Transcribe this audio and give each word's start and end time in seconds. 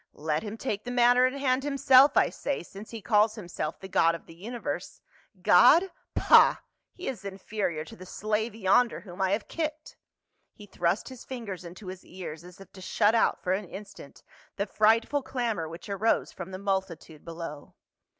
Let 0.17 0.41
him 0.41 0.57
take 0.57 0.83
the 0.83 0.89
matter 0.89 1.27
in 1.27 1.37
hand 1.37 1.63
himself, 1.63 2.17
I 2.17 2.31
say, 2.31 2.63
since 2.63 2.89
he 2.89 3.03
calls 3.03 3.37
him 3.37 3.47
self 3.47 3.79
the 3.79 3.87
god 3.87 4.15
of 4.15 4.25
the 4.25 4.33
universe. 4.33 4.99
God? 5.43 5.91
Pah! 6.15 6.55
He 6.91 7.07
is 7.07 7.23
inferior 7.23 7.85
to 7.85 7.95
the 7.95 8.07
slave 8.07 8.55
yonder 8.55 9.01
whom 9.01 9.21
I 9.21 9.29
have 9.29 9.47
kicked." 9.47 9.97
He 10.55 10.65
thrust 10.65 11.09
his 11.09 11.23
fingers 11.23 11.63
into 11.63 11.85
his 11.85 12.03
ears 12.03 12.43
as 12.43 12.59
if 12.59 12.71
to 12.73 12.81
shut 12.81 13.13
out 13.13 13.43
for 13.43 13.53
an 13.53 13.65
instant 13.65 14.23
the 14.55 14.65
frightful 14.65 15.21
clamor 15.21 15.69
which 15.69 15.87
arose 15.87 16.31
from 16.31 16.49
the 16.49 16.57
multitude 16.57 17.23
below. 17.23 17.75